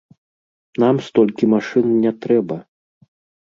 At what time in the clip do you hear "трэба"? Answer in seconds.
2.25-2.59